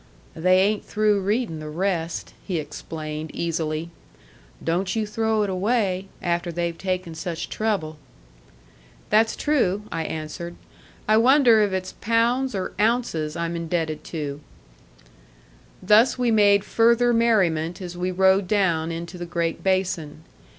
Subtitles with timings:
[0.33, 3.91] "They ain't through readin' the rest," he explained easily.
[4.63, 6.07] "Don't you throw it away!
[6.23, 7.99] After they've taken such trouble."
[9.11, 10.55] "That's true," I answered.
[11.07, 14.41] "I wonder if it's Pounds or Ounces I'm indebted to."
[15.83, 20.23] Thus we made further merriment as we rode down into the great basin.